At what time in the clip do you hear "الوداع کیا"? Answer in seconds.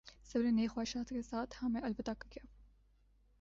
1.81-2.45